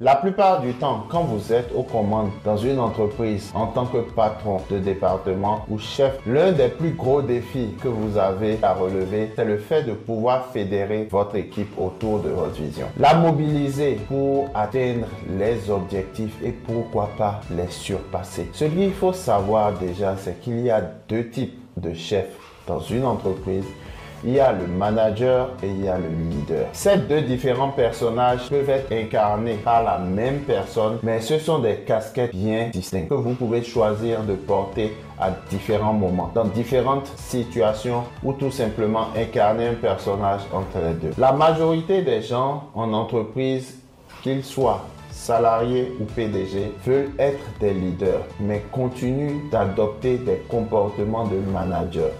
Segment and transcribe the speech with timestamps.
[0.00, 3.98] La plupart du temps, quand vous êtes aux commandes dans une entreprise en tant que
[3.98, 9.30] patron de département ou chef, l'un des plus gros défis que vous avez à relever,
[9.36, 12.88] c'est le fait de pouvoir fédérer votre équipe autour de votre vision.
[12.98, 15.06] La mobiliser pour atteindre
[15.38, 18.50] les objectifs et pourquoi pas les surpasser.
[18.52, 22.36] Ce qu'il faut savoir déjà, c'est qu'il y a deux types de chefs
[22.66, 23.66] dans une entreprise
[24.24, 26.66] il y a le manager et il y a le leader.
[26.72, 31.76] Ces deux différents personnages peuvent être incarnés par la même personne, mais ce sont des
[31.86, 38.04] casquettes bien distinctes que vous pouvez choisir de porter à différents moments, dans différentes situations
[38.22, 41.14] ou tout simplement incarner un personnage entre les deux.
[41.18, 43.78] La majorité des gens en entreprise,
[44.22, 51.36] qu'ils soient salariés ou PDG, veulent être des leaders, mais continuent d'adopter des comportements de
[51.52, 52.10] manager.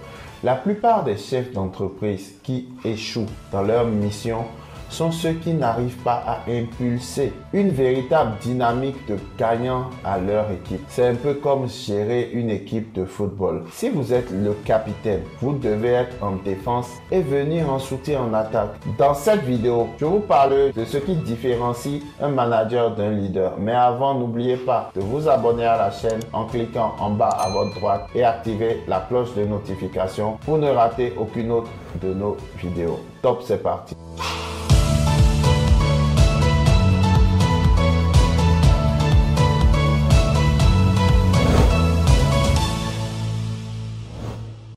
[0.45, 4.45] La plupart des chefs d'entreprise qui échouent dans leur mission
[4.89, 10.85] sont ceux qui n'arrivent pas à impulser une véritable dynamique de gagnant à leur équipe.
[10.89, 13.65] C'est un peu comme gérer une équipe de football.
[13.73, 18.35] Si vous êtes le capitaine, vous devez être en défense et venir en soutien en
[18.35, 18.75] attaque.
[18.99, 23.55] Dans cette vidéo, je vous parle de ce qui différencie un manager d'un leader.
[23.59, 27.51] Mais avant, n'oubliez pas de vous abonner à la chaîne en cliquant en bas à
[27.51, 31.71] votre droite et activer la cloche de notification pour ne rater aucune autre
[32.03, 33.01] de nos vidéos.
[33.23, 33.97] Top, c'est parti.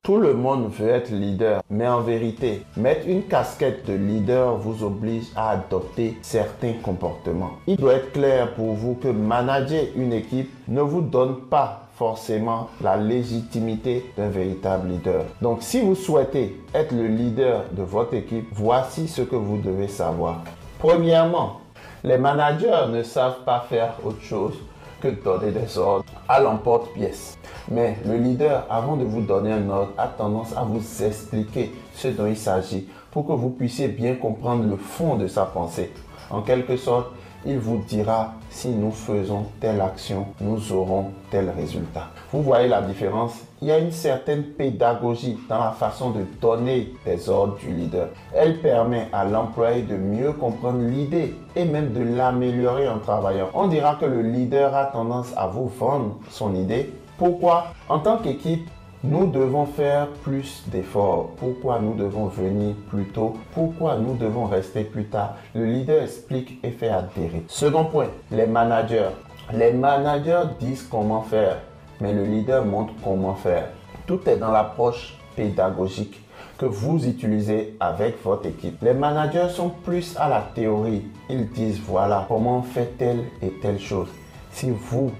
[0.07, 4.85] Tout le monde veut être leader, mais en vérité, mettre une casquette de leader vous
[4.85, 7.51] oblige à adopter certains comportements.
[7.67, 12.69] Il doit être clair pour vous que manager une équipe ne vous donne pas forcément
[12.81, 15.25] la légitimité d'un véritable leader.
[15.41, 19.89] Donc si vous souhaitez être le leader de votre équipe, voici ce que vous devez
[19.89, 20.37] savoir.
[20.79, 21.59] Premièrement,
[22.05, 24.53] les managers ne savent pas faire autre chose
[25.01, 27.37] que donner des ordres à l'emporte-pièce.
[27.69, 32.07] Mais le leader, avant de vous donner un ordre, a tendance à vous expliquer ce
[32.09, 35.91] dont il s'agit pour que vous puissiez bien comprendre le fond de sa pensée.
[36.29, 37.07] En quelque sorte,
[37.45, 42.09] il vous dira si nous faisons telle action, nous aurons tel résultat.
[42.33, 46.93] Vous voyez la différence Il y a une certaine pédagogie dans la façon de donner
[47.03, 48.09] des ordres du leader.
[48.35, 53.49] Elle permet à l'employé de mieux comprendre l'idée et même de l'améliorer en travaillant.
[53.55, 56.93] On dira que le leader a tendance à vous vendre son idée.
[57.17, 57.73] Pourquoi?
[57.89, 58.69] En tant qu'équipe,
[59.03, 61.29] nous devons faire plus d'efforts.
[61.37, 63.37] Pourquoi nous devons venir plus tôt?
[63.53, 65.35] Pourquoi nous devons rester plus tard?
[65.55, 67.43] Le leader explique et fait adhérer.
[67.47, 69.09] Second point, les managers.
[69.51, 71.57] Les managers disent comment faire,
[71.99, 73.69] mais le leader montre comment faire.
[74.05, 76.21] Tout est dans l'approche pédagogique
[76.57, 78.81] que vous utilisez avec votre équipe.
[78.81, 81.05] Les managers sont plus à la théorie.
[81.29, 84.07] Ils disent voilà comment on fait telle et telle chose.
[84.51, 85.11] Si vous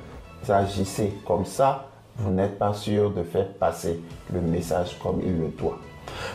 [0.49, 1.87] agissez comme ça,
[2.17, 3.99] vous n'êtes pas sûr de faire passer
[4.33, 5.77] le message comme il le doit.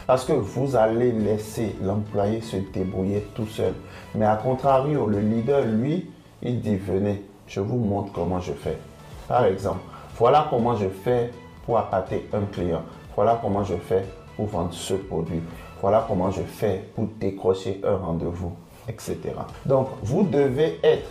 [0.06, 3.74] Parce que vous allez laisser l'employé se débrouiller tout seul.
[4.14, 6.10] Mais à contrario, le leader, lui,
[6.42, 8.78] il dit, venez, je vous montre comment je fais.
[9.26, 9.80] Par exemple,
[10.16, 11.30] voilà comment je fais
[11.64, 12.82] pour appâter un client.
[13.14, 14.04] Voilà comment je fais
[14.36, 15.42] pour vendre ce produit.
[15.80, 18.52] Voilà comment je fais pour décrocher un rendez-vous,
[18.88, 19.18] etc.
[19.66, 21.10] Donc, vous devez être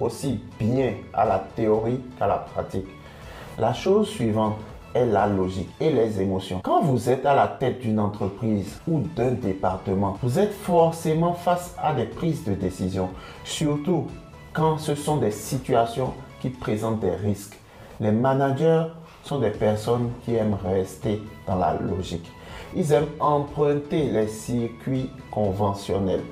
[0.00, 2.86] aussi bien à la théorie qu'à la pratique.
[3.58, 4.56] La chose suivante
[4.94, 6.60] est la logique et les émotions.
[6.62, 11.74] Quand vous êtes à la tête d'une entreprise ou d'un département, vous êtes forcément face
[11.82, 13.10] à des prises de décision,
[13.44, 14.06] surtout
[14.52, 17.58] quand ce sont des situations qui présentent des risques.
[18.00, 18.84] Les managers
[19.22, 22.30] sont des personnes qui aiment rester dans la logique.
[22.76, 26.22] Ils aiment emprunter les circuits conventionnels.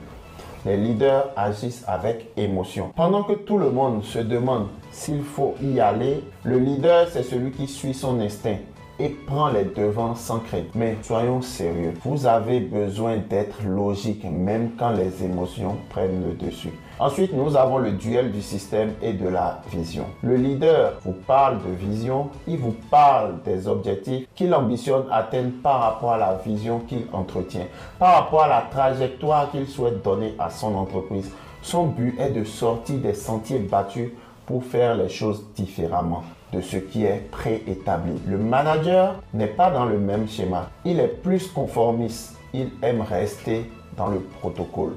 [0.64, 2.92] Les leaders agissent avec émotion.
[2.94, 7.50] Pendant que tout le monde se demande s'il faut y aller, le leader, c'est celui
[7.50, 8.58] qui suit son instinct
[9.02, 10.74] et prend les devants sans crainte.
[10.76, 16.72] Mais soyons sérieux, vous avez besoin d'être logique même quand les émotions prennent le dessus.
[17.00, 20.04] Ensuite, nous avons le duel du système et de la vision.
[20.22, 25.80] Le leader vous parle de vision, il vous parle des objectifs qu'il ambitionne atteindre par
[25.80, 27.66] rapport à la vision qu'il entretient,
[27.98, 31.32] par rapport à la trajectoire qu'il souhaite donner à son entreprise.
[31.62, 34.10] Son but est de sortir des sentiers battus
[34.46, 36.22] pour faire les choses différemment
[36.52, 38.20] de ce qui est préétabli.
[38.26, 40.68] Le manager n'est pas dans le même schéma.
[40.84, 42.36] Il est plus conformiste.
[42.52, 44.92] Il aime rester dans le protocole.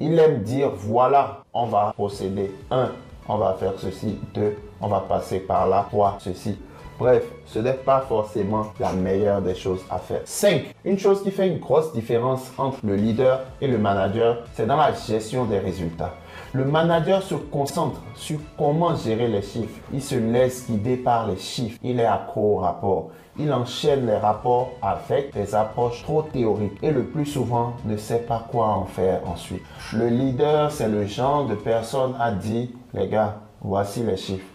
[0.00, 2.50] Il aime dire voilà, on va procéder.
[2.70, 2.90] Un,
[3.28, 4.18] on va faire ceci.
[4.34, 5.86] Deux, on va passer par là.
[5.88, 6.58] Trois, ceci.
[6.98, 10.22] Bref, ce n'est pas forcément la meilleure des choses à faire.
[10.24, 10.74] 5.
[10.84, 14.76] Une chose qui fait une grosse différence entre le leader et le manager, c'est dans
[14.76, 16.14] la gestion des résultats.
[16.52, 19.78] Le manager se concentre sur comment gérer les chiffres.
[19.92, 21.78] Il se laisse guider par les chiffres.
[21.84, 23.10] Il est accro au rapport.
[23.38, 28.22] Il enchaîne les rapports avec des approches trop théoriques et le plus souvent ne sait
[28.26, 29.62] pas quoi en faire ensuite.
[29.92, 34.46] Le leader, c'est le genre de personne à dire, les gars, voici les chiffres.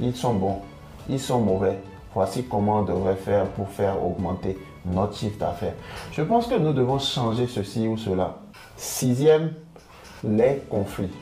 [0.00, 0.60] Ils sont bons,
[1.08, 1.78] ils sont mauvais.
[2.14, 5.74] Voici comment on devrait faire pour faire augmenter notre chiffre d'affaires.
[6.12, 8.38] Je pense que nous devons changer ceci ou cela.
[8.76, 9.52] Sixième,
[10.24, 11.12] les conflits.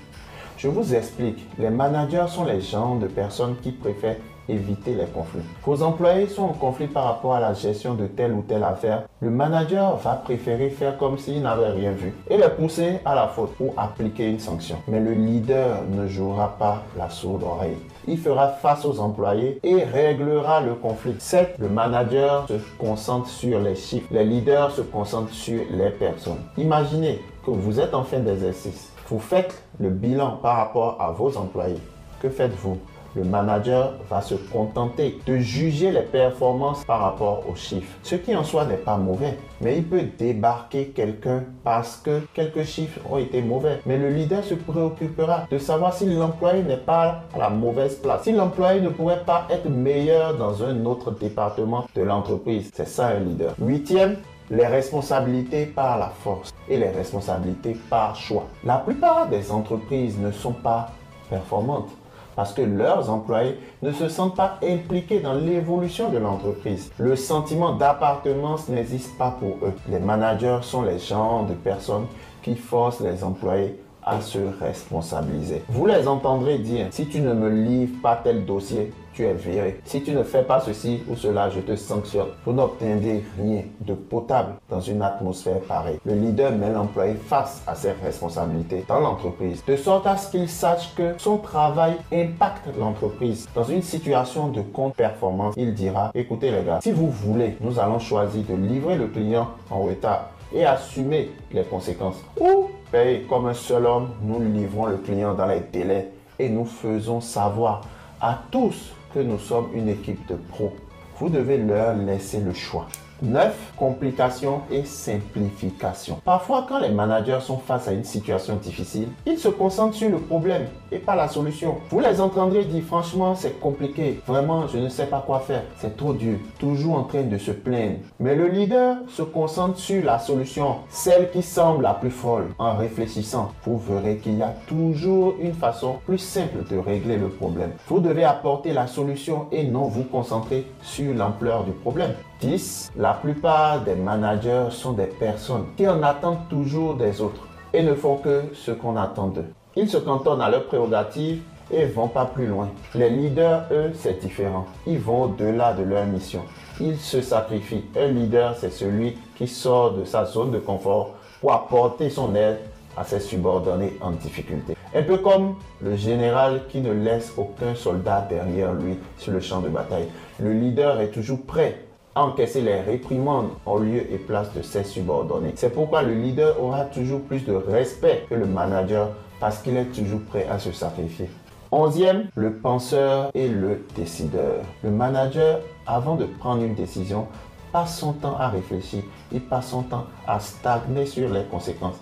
[0.57, 4.17] Je vous explique, les managers sont les gens de personnes qui préfèrent
[4.49, 5.43] éviter les conflits.
[5.65, 9.03] Vos employés sont en conflit par rapport à la gestion de telle ou telle affaire.
[9.21, 13.29] Le manager va préférer faire comme s'il n'avait rien vu et les pousser à la
[13.29, 14.77] faute ou appliquer une sanction.
[14.89, 17.79] Mais le leader ne jouera pas la sourde oreille.
[18.09, 21.17] Il fera face aux employés et réglera le conflit.
[21.19, 21.57] 7.
[21.59, 24.07] Le manager se concentre sur les chiffres.
[24.13, 26.39] Les leaders se concentrent sur les personnes.
[26.57, 28.93] Imaginez que vous êtes en fin d'exercice.
[29.09, 31.81] Vous faites le bilan par rapport à vos employés.
[32.21, 32.79] Que faites-vous?
[33.17, 37.97] Le manager va se contenter de juger les performances par rapport aux chiffres.
[38.03, 42.65] Ce qui en soi n'est pas mauvais, mais il peut débarquer quelqu'un parce que quelques
[42.65, 43.81] chiffres ont été mauvais.
[43.87, 48.25] Mais le leader se préoccupera de savoir si l'employé n'est pas à la mauvaise place,
[48.25, 52.71] si l'employé ne pourrait pas être meilleur dans un autre département de l'entreprise.
[52.75, 53.55] C'est ça un leader.
[53.59, 54.17] Huitième,
[54.51, 58.45] les responsabilités par la force et les responsabilités par choix.
[58.65, 60.91] La plupart des entreprises ne sont pas
[61.31, 61.91] performantes
[62.37, 66.93] parce que leurs employés ne se sentent pas impliqués dans l'évolution de l'entreprise.
[66.99, 69.73] Le sentiment d'appartenance n'existe pas pour eux.
[69.89, 72.07] Les managers sont les gens de personnes
[72.43, 75.63] qui forcent les employés à se responsabiliser.
[75.69, 79.81] Vous les entendrez dire, si tu ne me livres pas tel dossier, tu es viré.
[79.85, 82.29] Si tu ne fais pas ceci ou cela, je te sanctionne.
[82.45, 85.99] Vous n'obtiendrez rien de potable dans une atmosphère pareille.
[86.05, 90.49] Le leader met l'employé face à ses responsabilités dans l'entreprise, de sorte à ce qu'il
[90.49, 93.49] sache que son travail impacte l'entreprise.
[93.55, 97.79] Dans une situation de compte performance, il dira, écoutez les gars, si vous voulez, nous
[97.79, 102.23] allons choisir de livrer le client en retard et assumer les conséquences.
[102.39, 106.67] Ou payer comme un seul homme, nous livrons le client dans les délais et nous
[106.67, 107.81] faisons savoir
[108.21, 110.75] à tous nous sommes une équipe de pros.
[111.19, 112.89] Vous devez leur laisser le choix.
[113.23, 113.73] 9.
[113.77, 116.21] Complications et simplification.
[116.25, 120.19] Parfois, quand les managers sont face à une situation difficile, ils se concentrent sur le
[120.19, 121.77] problème et pas la solution.
[121.91, 124.21] Vous les entendrez dire franchement, c'est compliqué.
[124.27, 125.63] Vraiment, je ne sais pas quoi faire.
[125.79, 126.39] C'est trop dur.
[126.59, 127.99] Toujours en train de se plaindre.
[128.21, 132.49] Mais le leader se concentre sur la solution, celle qui semble la plus folle.
[132.59, 137.29] En réfléchissant, vous verrez qu'il y a toujours une façon plus simple de régler le
[137.29, 137.73] problème.
[137.89, 142.13] Vous devez apporter la solution et non vous concentrer sur l'ampleur du problème.
[142.41, 142.93] 10.
[142.97, 147.95] La plupart des managers sont des personnes qui en attendent toujours des autres et ne
[147.95, 149.53] font que ce qu'on attend d'eux.
[149.77, 152.69] Ils se cantonnent à leurs prérogatives et vont pas plus loin.
[152.95, 154.67] Les leaders, eux, c'est différent.
[154.87, 156.43] Ils vont au-delà de leur mission.
[156.81, 157.85] Ils se sacrifient.
[157.97, 162.59] Un leader, c'est celui qui sort de sa zone de confort pour apporter son aide
[162.97, 164.77] à ses subordonnés en difficulté.
[164.95, 169.61] Un peu comme le général qui ne laisse aucun soldat derrière lui sur le champ
[169.61, 170.09] de bataille.
[170.41, 171.86] Le leader est toujours prêt
[172.17, 175.53] encaisser les réprimandes en lieu et place de ses subordonnés.
[175.55, 179.93] C'est pourquoi le leader aura toujours plus de respect que le manager parce qu'il est
[179.93, 181.29] toujours prêt à se sacrifier.
[181.71, 184.63] Onzième, le penseur et le décideur.
[184.83, 187.27] Le manager, avant de prendre une décision,
[187.71, 191.97] passe son temps à réfléchir, il passe son temps à stagner sur les conséquences.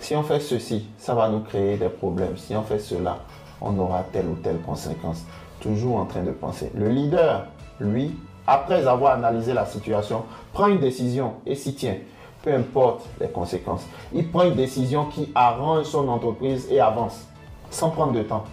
[0.00, 2.36] Si on fait ceci, ça va nous créer des problèmes.
[2.36, 3.18] Si on fait cela,
[3.60, 5.24] on aura telle ou telle conséquence.
[5.60, 6.70] Toujours en train de penser.
[6.74, 7.46] Le leader,
[7.80, 8.14] lui,
[8.48, 10.24] après avoir analysé la situation,
[10.54, 11.96] prend une décision et s'y tient,
[12.42, 13.84] peu importe les conséquences.
[14.14, 17.28] Il prend une décision qui arrange son entreprise et avance,
[17.70, 18.44] sans prendre de temps.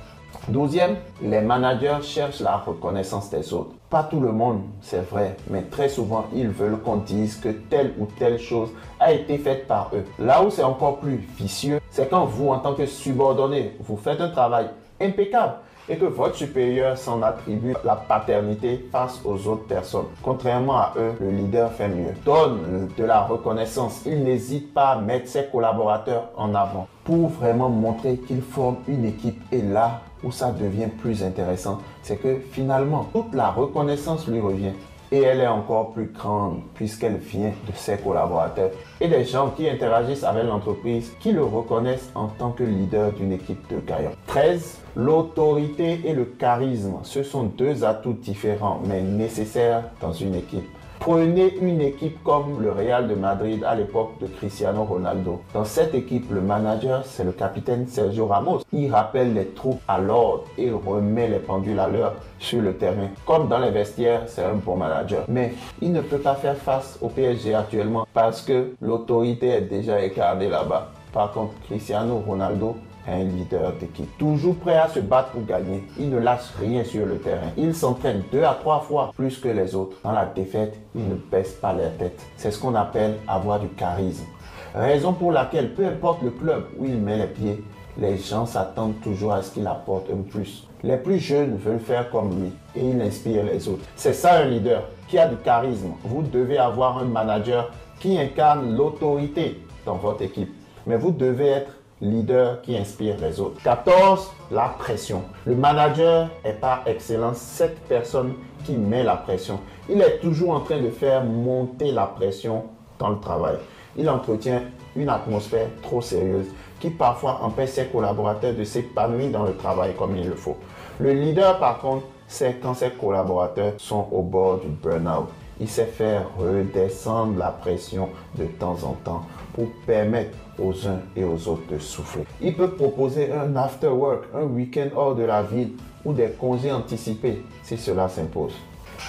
[0.50, 3.72] Douzième, les managers cherchent la reconnaissance des autres.
[3.90, 7.94] Pas tout le monde, c'est vrai, mais très souvent, ils veulent qu'on dise que telle
[7.98, 10.04] ou telle chose a été faite par eux.
[10.20, 14.20] Là où c'est encore plus vicieux, c'est quand vous, en tant que subordonné, vous faites
[14.20, 14.68] un travail
[15.00, 15.54] impeccable
[15.88, 20.08] et que votre supérieur s'en attribue la paternité face aux autres personnes.
[20.24, 22.13] Contrairement à eux, le leader fait mieux.
[22.25, 24.01] Donne de la reconnaissance.
[24.06, 29.06] Il n'hésite pas à mettre ses collaborateurs en avant pour vraiment montrer qu'il forme une
[29.06, 29.42] équipe.
[29.51, 34.74] Et là où ça devient plus intéressant, c'est que finalement, toute la reconnaissance lui revient
[35.15, 39.69] et elle est encore plus grande puisqu'elle vient de ses collaborateurs et des gens qui
[39.69, 44.12] interagissent avec l'entreprise qui le reconnaissent en tant que leader d'une équipe de gagnants.
[44.27, 44.79] 13.
[44.98, 50.65] L'autorité et le charisme, ce sont deux atouts différents mais nécessaires dans une équipe.
[51.00, 55.42] Prenez une équipe comme le Real de Madrid à l'époque de Cristiano Ronaldo.
[55.54, 58.62] Dans cette équipe, le manager, c'est le capitaine Sergio Ramos.
[58.74, 63.10] Il rappelle les troupes à l'ordre et remet les pendules à l'heure sur le terrain.
[63.25, 65.25] Comme dans les vestiaires, c'est un bon manager.
[65.28, 70.04] Mais il ne peut pas faire face au PSG actuellement parce que l'autorité est déjà
[70.04, 70.92] écartée là-bas.
[71.14, 72.75] Par contre, Cristiano Ronaldo
[73.08, 74.18] un leader d'équipe.
[74.18, 75.84] Toujours prêt à se battre pour gagner.
[76.00, 77.52] Il ne lâche rien sur le terrain.
[77.58, 79.98] Il s'entraîne deux à trois fois plus que les autres.
[80.04, 82.20] Dans la défaite, il ne baisse pas la tête.
[82.38, 84.26] C'est ce qu'on appelle avoir du charisme.
[84.74, 87.64] Raison pour laquelle, peu importe le club où il met les pieds,
[87.98, 90.68] les gens s'attendent toujours à ce qu'il apporte un plus.
[90.84, 93.86] Les plus jeunes veulent faire comme lui et il inspire les autres.
[93.96, 95.94] C'est ça un leader qui a du charisme.
[96.04, 100.54] Vous devez avoir un manager qui incarne l'autorité dans votre équipe.
[100.86, 101.72] Mais vous devez être
[102.02, 103.62] leader qui inspire les autres.
[103.64, 104.32] 14.
[104.52, 105.24] La pression.
[105.46, 108.34] Le manager est par excellence cette personne
[108.64, 109.60] qui met la pression.
[109.90, 112.64] Il est toujours en train de faire monter la pression
[113.00, 113.56] dans le travail.
[113.98, 114.62] Il entretient
[114.96, 116.48] une atmosphère trop sérieuse
[116.80, 120.58] qui parfois empêche ses collaborateurs de s'épanouir dans le travail comme il le faut.
[121.00, 125.30] Le leader, par contre, c'est quand ses collaborateurs sont au bord du burn-out.
[125.60, 131.24] Il sait faire redescendre la pression de temps en temps pour permettre aux uns et
[131.24, 132.24] aux autres de souffler.
[132.42, 135.72] Il peut proposer un after work, un week-end hors de la ville
[136.04, 138.54] ou des congés anticipés si cela s'impose.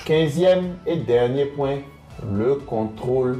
[0.04, 1.78] Quinzième et dernier point,
[2.32, 3.38] le contrôle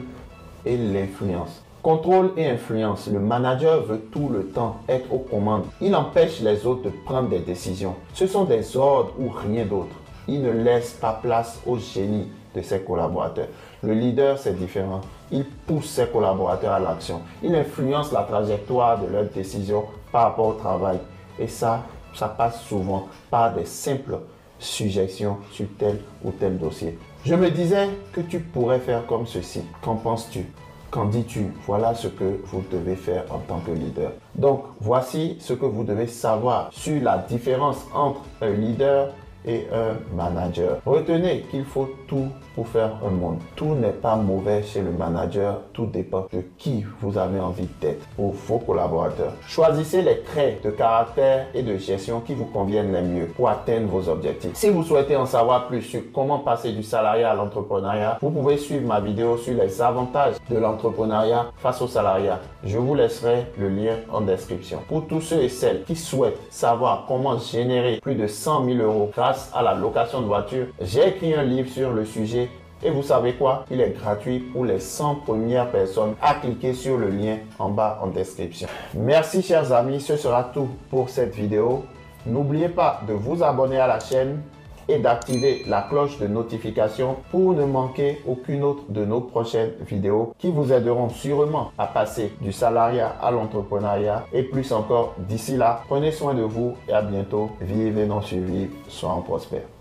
[0.65, 1.63] et l'influence.
[1.83, 3.07] Contrôle et influence.
[3.07, 5.67] Le manager veut tout le temps être aux commandes.
[5.81, 7.95] Il empêche les autres de prendre des décisions.
[8.13, 9.95] Ce sont des ordres ou rien d'autre.
[10.29, 13.49] Il ne laisse pas place au génie de ses collaborateurs.
[13.83, 15.01] Le leader, c'est différent.
[15.31, 17.21] Il pousse ses collaborateurs à l'action.
[17.43, 20.99] Il influence la trajectoire de leurs décisions par rapport au travail.
[21.39, 21.83] Et ça,
[22.15, 24.19] ça passe souvent par des simples
[24.59, 26.99] suggestions sur tel ou tel dossier.
[27.25, 29.63] Je me disais que tu pourrais faire comme ceci.
[29.83, 30.47] Qu'en penses-tu?
[30.91, 31.53] Qu'en dis-tu?
[31.67, 34.13] Voilà ce que vous devez faire en tant que leader.
[34.35, 39.13] Donc, voici ce que vous devez savoir sur la différence entre un leader
[39.47, 40.79] un manager.
[40.85, 43.39] Retenez qu'il faut tout pour faire un monde.
[43.55, 48.07] Tout n'est pas mauvais chez le manager, tout dépend de qui vous avez envie d'être
[48.17, 49.33] pour vos collaborateurs.
[49.47, 53.89] Choisissez les traits de caractère et de gestion qui vous conviennent les mieux pour atteindre
[53.89, 54.53] vos objectifs.
[54.55, 58.57] Si vous souhaitez en savoir plus sur comment passer du salariat à l'entrepreneuriat, vous pouvez
[58.57, 62.41] suivre ma vidéo sur les avantages de l'entrepreneuriat face au salariat.
[62.65, 64.79] Je vous laisserai le lien en description.
[64.89, 69.11] Pour tous ceux et celles qui souhaitent savoir comment générer plus de 100 000 euros
[69.15, 72.49] grâce à la location de voiture, j'ai écrit un livre sur le sujet
[72.83, 73.65] et vous savez quoi?
[73.71, 76.15] Il est gratuit pour les 100 premières personnes.
[76.21, 78.69] À cliquer sur le lien en bas en description.
[78.95, 81.85] Merci chers amis, ce sera tout pour cette vidéo.
[82.27, 84.43] N'oubliez pas de vous abonner à la chaîne
[84.89, 90.35] et d'activer la cloche de notification pour ne manquer aucune autre de nos prochaines vidéos
[90.39, 95.15] qui vous aideront sûrement à passer du salariat à l'entrepreneuriat et plus encore.
[95.19, 97.51] D'ici là, prenez soin de vous et à bientôt.
[97.61, 99.76] Vivez non survivre, soyons prospères.